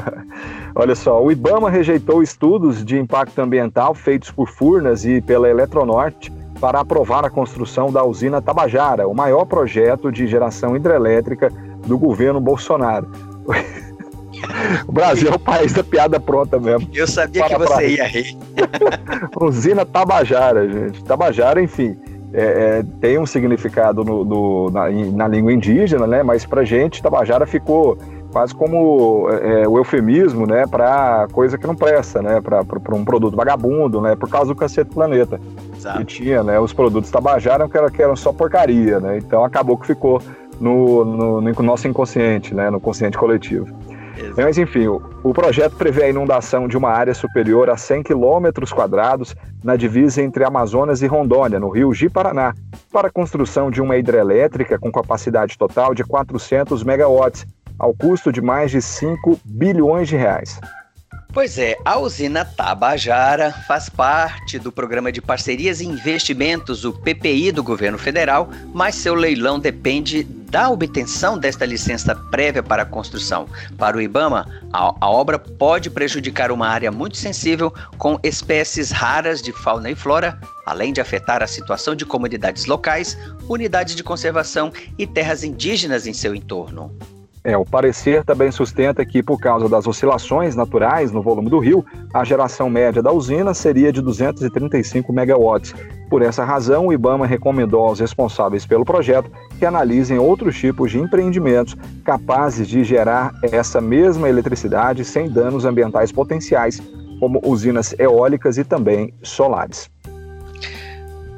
Olha 0.74 0.94
só, 0.94 1.22
o 1.22 1.30
IBAMA 1.30 1.70
rejeitou 1.70 2.22
estudos 2.22 2.84
de 2.84 2.98
impacto 2.98 3.38
ambiental 3.40 3.94
feitos 3.94 4.30
por 4.30 4.48
Furnas 4.48 5.04
e 5.04 5.20
pela 5.20 5.48
Eletronorte 5.48 6.32
para 6.60 6.80
aprovar 6.80 7.24
a 7.24 7.30
construção 7.30 7.92
da 7.92 8.02
usina 8.04 8.40
Tabajara, 8.40 9.06
o 9.06 9.14
maior 9.14 9.44
projeto 9.44 10.10
de 10.10 10.26
geração 10.26 10.74
hidrelétrica 10.74 11.52
do 11.86 11.98
governo 11.98 12.40
Bolsonaro. 12.40 13.08
O 14.86 14.92
Brasil 14.92 15.30
é 15.30 15.34
o 15.34 15.38
país 15.38 15.72
da 15.72 15.82
piada 15.82 16.18
pronta 16.20 16.58
mesmo. 16.58 16.88
Eu 16.92 17.06
sabia 17.06 17.44
Para 17.44 17.58
que 17.58 17.66
você 17.66 17.88
ia 17.88 18.06
rir. 18.06 18.36
Usina 19.40 19.84
Tabajara, 19.84 20.68
gente. 20.68 21.02
Tabajara, 21.04 21.60
enfim, 21.62 21.96
é, 22.32 22.42
é, 22.42 22.84
tem 23.00 23.16
um 23.16 23.24
significado 23.24 24.04
no, 24.04 24.24
no, 24.24 24.70
na, 24.70 24.90
na, 24.90 25.28
língua 25.28 25.52
indígena, 25.52 26.04
né? 26.04 26.22
Mas 26.24 26.44
pra 26.44 26.64
gente, 26.64 27.00
Tabajara 27.00 27.46
ficou 27.46 27.96
quase 28.32 28.52
como 28.52 29.28
é, 29.30 29.62
é 29.62 29.68
o 29.68 29.78
eufemismo, 29.78 30.44
né? 30.44 30.66
Pra 30.66 31.28
coisa 31.30 31.56
que 31.56 31.64
não 31.64 31.76
presta, 31.76 32.20
né? 32.20 32.40
Pra, 32.40 32.64
pra, 32.64 32.80
pra, 32.80 32.96
um 32.96 33.04
produto 33.04 33.36
vagabundo, 33.36 34.00
né? 34.00 34.16
Por 34.16 34.28
causa 34.28 34.48
do 34.48 34.56
cacete 34.56 34.90
planeta. 34.90 35.40
Exato. 35.76 35.98
Que 35.98 36.04
tinha, 36.04 36.42
né? 36.42 36.58
Os 36.58 36.72
produtos 36.72 37.08
Tabajara 37.08 37.68
que 37.68 37.78
eram, 37.78 37.88
que 37.88 38.02
eram 38.02 38.16
só 38.16 38.32
porcaria, 38.32 38.98
né? 38.98 39.16
Então 39.18 39.44
acabou 39.44 39.78
que 39.78 39.86
ficou 39.86 40.20
no, 40.60 41.04
no, 41.04 41.40
no 41.40 41.62
nosso 41.62 41.86
inconsciente, 41.86 42.52
né? 42.52 42.68
No 42.68 42.80
consciente 42.80 43.16
coletivo. 43.16 43.68
Exato. 44.16 44.34
Mas 44.36 44.58
enfim, 44.58 44.86
o, 44.86 45.02
o, 45.22 45.32
projeto 45.32 45.76
prevê 45.76 46.04
a 46.04 46.08
inundação 46.08 46.68
de 46.68 46.76
uma 46.76 46.90
área 46.90 47.14
superior 47.14 47.68
a 47.68 47.76
100 47.76 48.02
quilômetros 48.02 48.72
quadrados 48.72 49.34
na 49.62 49.76
divisa 49.76 50.22
entre 50.22 50.44
Amazonas 50.44 51.02
e 51.02 51.06
Rondônia, 51.06 51.58
no 51.58 51.68
rio 51.68 51.92
Ji-Paraná, 51.92 52.54
para 52.92 53.08
a 53.08 53.12
construção 53.12 53.70
de 53.70 53.80
uma 53.80 53.96
hidrelétrica 53.96 54.78
com 54.78 54.92
capacidade 54.92 55.58
total 55.58 55.94
de 55.94 56.04
400 56.04 56.82
megawatts, 56.84 57.46
ao 57.78 57.92
custo 57.92 58.30
de 58.30 58.40
mais 58.40 58.70
de 58.70 58.80
5 58.80 59.40
bilhões 59.44 60.08
de 60.08 60.16
reais. 60.16 60.60
Pois 61.34 61.58
é, 61.58 61.76
a 61.84 61.98
usina 61.98 62.44
Tabajara 62.44 63.50
faz 63.66 63.88
parte 63.88 64.56
do 64.56 64.70
Programa 64.70 65.10
de 65.10 65.20
Parcerias 65.20 65.80
e 65.80 65.84
Investimentos, 65.84 66.84
o 66.84 66.92
PPI 66.92 67.50
do 67.50 67.60
governo 67.60 67.98
federal, 67.98 68.48
mas 68.72 68.94
seu 68.94 69.16
leilão 69.16 69.58
depende 69.58 70.22
da 70.22 70.70
obtenção 70.70 71.36
desta 71.36 71.66
licença 71.66 72.14
prévia 72.14 72.62
para 72.62 72.84
construção. 72.84 73.48
Para 73.76 73.96
o 73.96 74.00
IBAMA, 74.00 74.46
a, 74.72 74.94
a 75.00 75.10
obra 75.10 75.36
pode 75.36 75.90
prejudicar 75.90 76.52
uma 76.52 76.68
área 76.68 76.92
muito 76.92 77.16
sensível 77.16 77.74
com 77.98 78.16
espécies 78.22 78.92
raras 78.92 79.42
de 79.42 79.50
fauna 79.50 79.90
e 79.90 79.96
flora, 79.96 80.38
além 80.64 80.92
de 80.92 81.00
afetar 81.00 81.42
a 81.42 81.48
situação 81.48 81.96
de 81.96 82.06
comunidades 82.06 82.66
locais, 82.66 83.18
unidades 83.48 83.96
de 83.96 84.04
conservação 84.04 84.72
e 84.96 85.04
terras 85.04 85.42
indígenas 85.42 86.06
em 86.06 86.12
seu 86.12 86.32
entorno. 86.32 86.96
É, 87.46 87.58
o 87.58 87.64
parecer 87.64 88.24
também 88.24 88.50
sustenta 88.50 89.04
que, 89.04 89.22
por 89.22 89.38
causa 89.38 89.68
das 89.68 89.86
oscilações 89.86 90.56
naturais 90.56 91.12
no 91.12 91.20
volume 91.20 91.50
do 91.50 91.58
rio, 91.58 91.84
a 92.14 92.24
geração 92.24 92.70
média 92.70 93.02
da 93.02 93.12
usina 93.12 93.52
seria 93.52 93.92
de 93.92 94.00
235 94.00 95.12
megawatts. 95.12 95.74
Por 96.08 96.22
essa 96.22 96.42
razão, 96.42 96.86
o 96.86 96.92
IBAMA 96.92 97.26
recomendou 97.26 97.84
aos 97.86 98.00
responsáveis 98.00 98.64
pelo 98.64 98.82
projeto 98.82 99.30
que 99.58 99.66
analisem 99.66 100.18
outros 100.18 100.56
tipos 100.56 100.90
de 100.90 100.98
empreendimentos 100.98 101.76
capazes 102.02 102.66
de 102.66 102.82
gerar 102.82 103.34
essa 103.42 103.78
mesma 103.78 104.26
eletricidade 104.26 105.04
sem 105.04 105.28
danos 105.28 105.66
ambientais 105.66 106.10
potenciais, 106.10 106.80
como 107.20 107.42
usinas 107.44 107.94
eólicas 107.98 108.56
e 108.56 108.64
também 108.64 109.12
solares. 109.22 109.90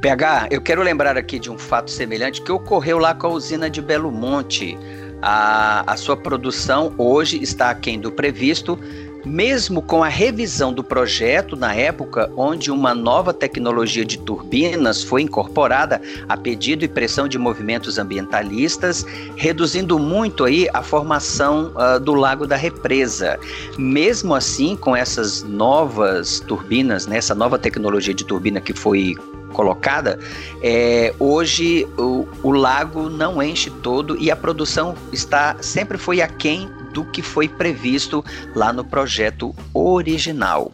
PH, 0.01 0.49
eu 0.53 0.61
quero 0.61 0.83
lembrar 0.83 1.17
aqui 1.17 1.41
de 1.41 1.51
um 1.51 1.59
fato 1.59 1.91
semelhante 1.91 2.41
que 2.43 2.53
ocorreu 2.53 2.97
lá 2.97 3.13
com 3.13 3.27
a 3.27 3.31
usina 3.31 3.69
de 3.69 3.83
Belo 3.83 4.13
Monte 4.13 4.79
a, 5.27 5.83
a 5.93 5.97
sua 5.97 6.17
produção 6.17 6.95
hoje 6.97 7.43
está 7.43 7.71
aquém 7.71 7.99
do 7.99 8.13
previsto, 8.13 8.79
mesmo 9.25 9.83
com 9.83 10.05
a 10.05 10.09
revisão 10.09 10.73
do 10.73 10.85
projeto 10.85 11.57
na 11.57 11.75
época, 11.75 12.31
onde 12.37 12.71
uma 12.71 12.95
nova 12.95 13.35
tecnologia 13.35 14.05
de 14.05 14.19
turbinas 14.19 15.03
foi 15.03 15.23
incorporada 15.23 16.01
a 16.29 16.37
pedido 16.37 16.85
e 16.85 16.89
pressão 16.89 17.27
de 17.27 17.37
movimentos 17.39 17.99
ambientalistas, 17.99 19.05
reduzindo 19.35 19.99
muito 19.99 20.45
aí 20.45 20.69
a 20.73 20.81
formação 20.81 21.73
uh, 21.75 21.99
do 21.99 22.15
lago 22.15 22.47
da 22.47 22.55
represa. 22.55 23.37
Mesmo 23.77 24.33
assim, 24.33 24.77
com 24.77 24.95
essas 24.95 25.43
novas 25.43 26.39
turbinas, 26.39 27.09
né, 27.09 27.17
essa 27.17 27.35
nova 27.35 27.59
tecnologia 27.59 28.15
de 28.15 28.25
turbina 28.25 28.61
que 28.61 28.73
foi 28.73 29.17
colocada, 29.53 30.19
é, 30.63 31.15
hoje 31.19 31.87
o, 31.99 32.27
o 32.43 32.51
lago 32.51 33.09
não 33.09 33.43
enche 33.43 33.71
todo 33.71 34.21
e 34.21 34.31
a 34.31 34.37
produção 34.37 34.95
está 35.13 35.57
sempre 35.61 35.99
foi 35.99 36.21
aquém 36.21 36.69
do 36.93 37.05
que 37.05 37.23
foi 37.23 37.49
previsto 37.49 38.25
lá 38.55 38.73
no 38.73 38.85
projeto 38.85 39.55
original. 39.75 40.73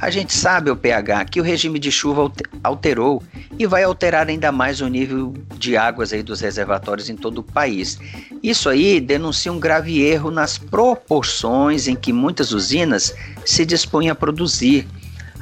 A 0.00 0.10
gente 0.10 0.32
sabe, 0.34 0.70
o 0.70 0.76
PH, 0.76 1.24
que 1.26 1.40
o 1.40 1.44
regime 1.44 1.78
de 1.78 1.92
chuva 1.92 2.30
alterou 2.62 3.22
e 3.56 3.66
vai 3.66 3.84
alterar 3.84 4.28
ainda 4.28 4.50
mais 4.50 4.80
o 4.80 4.88
nível 4.88 5.32
de 5.56 5.76
águas 5.76 6.12
aí 6.12 6.22
dos 6.22 6.40
reservatórios 6.40 7.08
em 7.08 7.16
todo 7.16 7.38
o 7.38 7.42
país. 7.42 7.98
Isso 8.42 8.68
aí 8.68 9.00
denuncia 9.00 9.52
um 9.52 9.60
grave 9.60 10.02
erro 10.02 10.30
nas 10.30 10.58
proporções 10.58 11.86
em 11.86 11.94
que 11.94 12.12
muitas 12.12 12.52
usinas 12.52 13.14
se 13.44 13.64
dispõem 13.64 14.10
a 14.10 14.14
produzir 14.14 14.86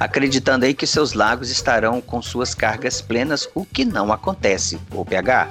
acreditando 0.01 0.65
aí 0.65 0.73
que 0.73 0.87
seus 0.87 1.13
lagos 1.13 1.51
estarão 1.51 2.01
com 2.01 2.23
suas 2.23 2.55
cargas 2.55 3.03
plenas, 3.03 3.47
o 3.55 3.67
que 3.67 3.85
não 3.85 4.11
acontece, 4.11 4.81
o 4.95 5.05
PH. 5.05 5.51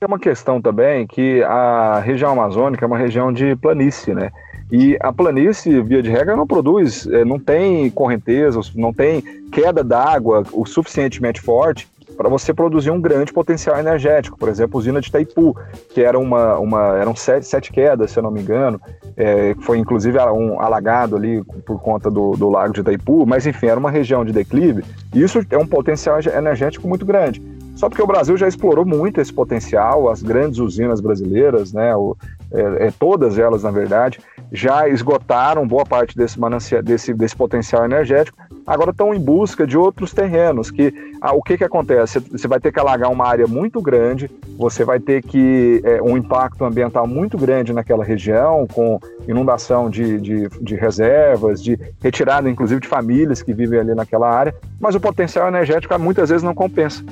É 0.00 0.06
uma 0.06 0.18
questão 0.18 0.62
também 0.62 1.06
que 1.08 1.42
a 1.42 1.98
região 1.98 2.30
amazônica 2.30 2.84
é 2.84 2.86
uma 2.86 2.96
região 2.96 3.32
de 3.32 3.56
planície, 3.56 4.14
né? 4.14 4.30
E 4.72 4.96
a 5.00 5.12
planície, 5.12 5.82
via 5.82 6.00
de 6.00 6.08
regra, 6.08 6.36
não 6.36 6.46
produz, 6.46 7.04
é, 7.08 7.24
não 7.24 7.40
tem 7.40 7.90
correnteza, 7.90 8.60
não 8.76 8.92
tem 8.92 9.20
queda 9.50 9.82
d'água 9.82 10.44
o 10.52 10.64
suficientemente 10.64 11.40
forte 11.40 11.88
para 12.20 12.28
você 12.28 12.52
produzir 12.52 12.90
um 12.90 13.00
grande 13.00 13.32
potencial 13.32 13.78
energético. 13.78 14.36
Por 14.36 14.50
exemplo, 14.50 14.76
a 14.76 14.78
usina 14.78 15.00
de 15.00 15.08
Itaipu, 15.08 15.56
que 15.88 16.02
era 16.02 16.18
uma, 16.18 16.58
uma 16.58 16.98
eram 16.98 17.16
sete, 17.16 17.46
sete 17.46 17.72
quedas, 17.72 18.10
se 18.10 18.18
eu 18.18 18.22
não 18.22 18.30
me 18.30 18.42
engano, 18.42 18.78
é, 19.16 19.54
foi 19.60 19.78
inclusive 19.78 20.18
um 20.18 20.60
alagado 20.60 21.16
ali 21.16 21.42
por 21.64 21.80
conta 21.80 22.10
do, 22.10 22.32
do 22.32 22.50
lago 22.50 22.74
de 22.74 22.80
Itaipu, 22.80 23.24
mas 23.24 23.46
enfim, 23.46 23.68
era 23.68 23.80
uma 23.80 23.90
região 23.90 24.22
de 24.22 24.32
declive, 24.32 24.84
isso 25.14 25.40
é 25.48 25.56
um 25.56 25.66
potencial 25.66 26.18
energético 26.20 26.86
muito 26.86 27.06
grande. 27.06 27.40
Só 27.80 27.88
porque 27.88 28.02
o 28.02 28.06
Brasil 28.06 28.36
já 28.36 28.46
explorou 28.46 28.84
muito 28.84 29.22
esse 29.22 29.32
potencial, 29.32 30.10
as 30.10 30.22
grandes 30.22 30.58
usinas 30.58 31.00
brasileiras, 31.00 31.72
né, 31.72 31.96
o, 31.96 32.14
é, 32.52 32.88
é, 32.88 32.90
todas 32.90 33.38
elas, 33.38 33.62
na 33.62 33.70
verdade, 33.70 34.20
já 34.52 34.86
esgotaram 34.86 35.66
boa 35.66 35.86
parte 35.86 36.14
desse, 36.14 36.38
desse, 36.82 37.14
desse 37.14 37.34
potencial 37.34 37.82
energético, 37.86 38.36
agora 38.66 38.90
estão 38.90 39.14
em 39.14 39.18
busca 39.18 39.66
de 39.66 39.78
outros 39.78 40.12
terrenos. 40.12 40.70
Que 40.70 40.92
ah, 41.22 41.32
o 41.32 41.42
que, 41.42 41.56
que 41.56 41.64
acontece? 41.64 42.20
Você 42.20 42.46
vai 42.46 42.60
ter 42.60 42.70
que 42.70 42.78
alagar 42.78 43.10
uma 43.10 43.26
área 43.26 43.46
muito 43.46 43.80
grande, 43.80 44.30
você 44.58 44.84
vai 44.84 45.00
ter 45.00 45.22
que 45.22 45.80
é, 45.82 46.02
um 46.02 46.18
impacto 46.18 46.66
ambiental 46.66 47.06
muito 47.06 47.38
grande 47.38 47.72
naquela 47.72 48.04
região, 48.04 48.66
com 48.66 49.00
inundação 49.26 49.88
de, 49.88 50.20
de, 50.20 50.48
de 50.60 50.74
reservas, 50.74 51.62
de 51.62 51.80
retirada, 52.02 52.50
inclusive, 52.50 52.78
de 52.78 52.88
famílias 52.88 53.40
que 53.40 53.54
vivem 53.54 53.80
ali 53.80 53.94
naquela 53.94 54.28
área, 54.28 54.54
mas 54.78 54.94
o 54.94 55.00
potencial 55.00 55.48
energético 55.48 55.98
muitas 55.98 56.28
vezes 56.28 56.42
não 56.42 56.54
compensa. 56.54 57.02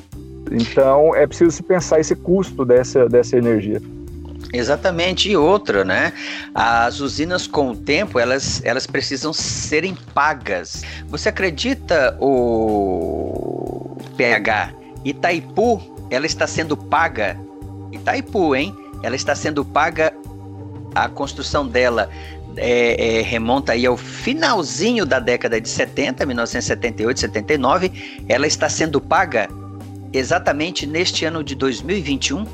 Então 0.52 1.14
é 1.14 1.26
preciso 1.26 1.50
se 1.50 1.62
pensar 1.62 2.00
esse 2.00 2.14
custo 2.14 2.64
dessa, 2.64 3.08
dessa 3.08 3.36
energia. 3.36 3.80
Exatamente, 4.52 5.28
e 5.30 5.36
outra, 5.36 5.84
né? 5.84 6.12
As 6.54 7.00
usinas 7.00 7.46
com 7.46 7.72
o 7.72 7.76
tempo, 7.76 8.18
elas, 8.18 8.62
elas 8.64 8.86
precisam 8.86 9.32
serem 9.32 9.94
pagas. 10.14 10.82
Você 11.08 11.28
acredita, 11.28 12.16
o 12.18 13.96
PH, 14.16 14.72
Itaipu, 15.04 15.82
ela 16.08 16.24
está 16.24 16.46
sendo 16.46 16.76
paga, 16.76 17.38
Itaipu, 17.92 18.56
hein? 18.56 18.74
Ela 19.02 19.16
está 19.16 19.34
sendo 19.34 19.64
paga 19.64 20.14
a 20.94 21.08
construção 21.08 21.66
dela 21.66 22.08
é, 22.56 23.18
é, 23.18 23.22
remonta 23.22 23.72
aí 23.72 23.86
ao 23.86 23.96
finalzinho 23.96 25.06
da 25.06 25.20
década 25.20 25.60
de 25.60 25.68
70, 25.68 26.26
1978, 26.26 27.20
79. 27.20 28.22
Ela 28.28 28.46
está 28.46 28.68
sendo 28.68 29.00
paga 29.00 29.48
exatamente 30.12 30.86
neste 30.86 31.24
ano 31.24 31.42
de 31.42 31.54
2021. 31.54 32.44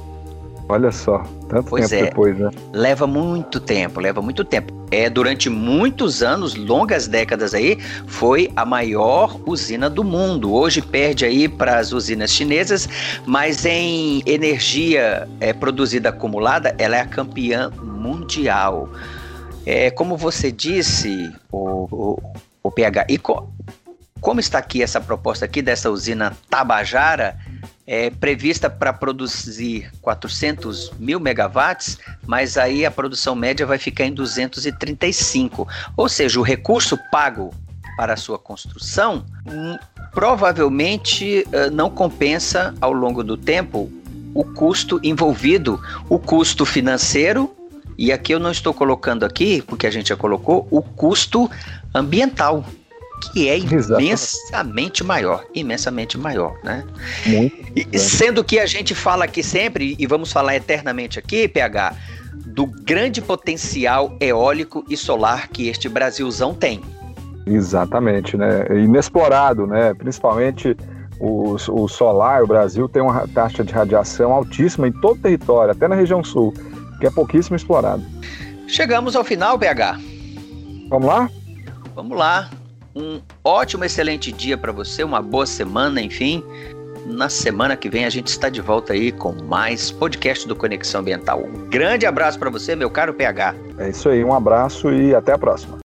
Olha 0.66 0.90
só, 0.90 1.22
tanto 1.48 1.68
pois 1.70 1.90
tempo 1.90 2.04
é, 2.04 2.08
depois, 2.08 2.38
né? 2.38 2.50
Leva 2.72 3.06
muito 3.06 3.60
tempo, 3.60 4.00
leva 4.00 4.22
muito 4.22 4.44
tempo. 4.44 4.72
É, 4.90 5.10
durante 5.10 5.50
muitos 5.50 6.22
anos, 6.22 6.54
longas 6.54 7.06
décadas 7.06 7.52
aí, 7.52 7.78
foi 8.06 8.50
a 8.56 8.64
maior 8.64 9.38
usina 9.44 9.90
do 9.90 10.02
mundo. 10.02 10.54
Hoje 10.54 10.80
perde 10.80 11.26
aí 11.26 11.48
para 11.48 11.78
as 11.78 11.92
usinas 11.92 12.30
chinesas, 12.30 12.88
mas 13.26 13.66
em 13.66 14.22
energia 14.24 15.28
é, 15.38 15.52
produzida 15.52 16.08
acumulada, 16.08 16.74
ela 16.78 16.96
é 16.96 17.00
a 17.00 17.06
campeã 17.06 17.70
mundial. 17.82 18.88
É, 19.66 19.90
como 19.90 20.16
você 20.16 20.50
disse, 20.50 21.30
o, 21.52 21.88
o, 21.90 22.22
o 22.62 22.70
PH, 22.70 23.06
e 23.10 23.18
co, 23.18 23.50
como 24.24 24.40
está 24.40 24.56
aqui 24.56 24.82
essa 24.82 25.02
proposta 25.02 25.44
aqui 25.44 25.60
dessa 25.60 25.90
usina 25.90 26.34
Tabajara, 26.48 27.38
é 27.86 28.08
prevista 28.08 28.70
para 28.70 28.90
produzir 28.90 29.92
400 30.00 30.92
mil 30.98 31.20
megawatts, 31.20 31.98
mas 32.26 32.56
aí 32.56 32.86
a 32.86 32.90
produção 32.90 33.34
média 33.34 33.66
vai 33.66 33.76
ficar 33.76 34.06
em 34.06 34.14
235. 34.14 35.68
Ou 35.94 36.08
seja, 36.08 36.40
o 36.40 36.42
recurso 36.42 36.98
pago 37.12 37.54
para 37.98 38.14
a 38.14 38.16
sua 38.16 38.38
construção 38.38 39.26
hum, 39.46 39.76
provavelmente 40.14 41.44
uh, 41.48 41.70
não 41.70 41.90
compensa 41.90 42.74
ao 42.80 42.94
longo 42.94 43.22
do 43.22 43.36
tempo 43.36 43.92
o 44.32 44.42
custo 44.42 44.98
envolvido, 45.02 45.78
o 46.08 46.18
custo 46.18 46.64
financeiro 46.64 47.54
e 47.98 48.10
aqui 48.10 48.32
eu 48.32 48.40
não 48.40 48.50
estou 48.50 48.72
colocando 48.72 49.24
aqui, 49.24 49.60
porque 49.60 49.86
a 49.86 49.90
gente 49.90 50.08
já 50.08 50.16
colocou, 50.16 50.66
o 50.70 50.82
custo 50.82 51.48
ambiental, 51.94 52.64
que 53.32 53.48
é 53.48 53.58
imensamente 53.58 55.04
maior, 55.04 55.44
imensamente 55.54 56.18
maior, 56.18 56.56
né? 56.62 56.84
Muito. 57.26 57.56
E, 57.74 57.98
sendo 57.98 58.42
que 58.44 58.58
a 58.58 58.66
gente 58.66 58.94
fala 58.94 59.24
aqui 59.24 59.42
sempre, 59.42 59.96
e 59.98 60.06
vamos 60.06 60.32
falar 60.32 60.56
eternamente 60.56 61.18
aqui, 61.18 61.48
PH, 61.48 61.96
do 62.46 62.66
grande 62.66 63.20
potencial 63.20 64.16
eólico 64.20 64.84
e 64.88 64.96
solar 64.96 65.48
que 65.48 65.68
este 65.68 65.88
Brasilzão 65.88 66.54
tem. 66.54 66.80
Exatamente, 67.46 68.36
né? 68.36 68.66
Inexplorado, 68.70 69.66
né? 69.66 69.92
Principalmente 69.94 70.76
o, 71.18 71.54
o 71.54 71.88
solar, 71.88 72.42
o 72.42 72.46
Brasil 72.46 72.88
tem 72.88 73.02
uma 73.02 73.26
taxa 73.28 73.62
de 73.62 73.72
radiação 73.72 74.32
altíssima 74.32 74.88
em 74.88 74.92
todo 74.92 75.18
o 75.18 75.20
território, 75.20 75.72
até 75.72 75.86
na 75.86 75.94
região 75.94 76.22
sul 76.24 76.54
que 76.98 77.06
é 77.06 77.10
pouquíssimo 77.10 77.56
explorado. 77.56 78.02
Chegamos 78.66 79.14
ao 79.14 79.24
final, 79.24 79.58
BH. 79.58 80.00
Vamos 80.88 81.06
lá? 81.06 81.30
Vamos 81.94 82.16
lá. 82.16 82.50
Um 82.94 83.20
ótimo, 83.42 83.84
excelente 83.84 84.30
dia 84.30 84.56
para 84.56 84.70
você, 84.70 85.02
uma 85.02 85.20
boa 85.20 85.46
semana, 85.46 86.00
enfim. 86.00 86.44
Na 87.06 87.28
semana 87.28 87.76
que 87.76 87.90
vem 87.90 88.04
a 88.04 88.10
gente 88.10 88.28
está 88.28 88.48
de 88.48 88.60
volta 88.60 88.92
aí 88.92 89.12
com 89.12 89.32
mais 89.44 89.90
podcast 89.90 90.48
do 90.48 90.56
Conexão 90.56 91.00
Ambiental. 91.00 91.42
Um 91.42 91.68
grande 91.68 92.06
abraço 92.06 92.38
para 92.38 92.48
você, 92.48 92.74
meu 92.74 92.88
caro 92.88 93.12
PH. 93.12 93.54
É 93.78 93.90
isso 93.90 94.08
aí, 94.08 94.24
um 94.24 94.32
abraço 94.32 94.90
e 94.92 95.14
até 95.14 95.32
a 95.32 95.38
próxima. 95.38 95.83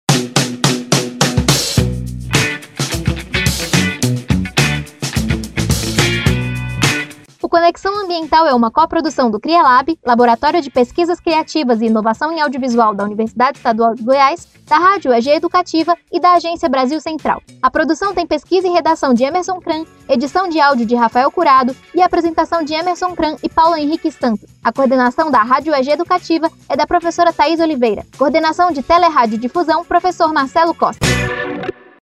Conexão 7.64 8.04
Ambiental 8.04 8.46
é 8.46 8.52
uma 8.52 8.70
coprodução 8.70 9.30
do 9.30 9.40
CriaLab, 9.40 9.98
Laboratório 10.04 10.60
de 10.60 10.70
Pesquisas 10.70 11.18
Criativas 11.18 11.80
e 11.80 11.86
Inovação 11.86 12.30
em 12.30 12.38
Audiovisual 12.38 12.94
da 12.94 13.04
Universidade 13.04 13.56
Estadual 13.56 13.94
de 13.94 14.02
Goiás, 14.02 14.46
da 14.68 14.76
Rádio 14.76 15.10
EG 15.14 15.30
Educativa 15.30 15.96
e 16.12 16.20
da 16.20 16.34
Agência 16.34 16.68
Brasil 16.68 17.00
Central. 17.00 17.42
A 17.62 17.70
produção 17.70 18.12
tem 18.12 18.26
pesquisa 18.26 18.68
e 18.68 18.70
redação 18.70 19.14
de 19.14 19.24
Emerson 19.24 19.60
Kran, 19.60 19.86
edição 20.10 20.46
de 20.46 20.60
áudio 20.60 20.84
de 20.84 20.94
Rafael 20.94 21.30
Curado 21.30 21.74
e 21.94 22.02
apresentação 22.02 22.62
de 22.62 22.74
Emerson 22.74 23.14
Kran 23.16 23.36
e 23.42 23.48
Paulo 23.48 23.76
Henrique 23.76 24.12
Santos. 24.12 24.50
A 24.62 24.70
coordenação 24.70 25.30
da 25.30 25.42
Rádio 25.42 25.74
EG 25.74 25.92
Educativa 25.92 26.50
é 26.68 26.76
da 26.76 26.86
professora 26.86 27.32
Thais 27.32 27.60
Oliveira. 27.60 28.04
Coordenação 28.18 28.72
de 28.72 28.82
Telerádio 28.82 29.38
Difusão, 29.38 29.86
professor 29.86 30.34
Marcelo 30.34 30.74
Costa. 30.74 31.06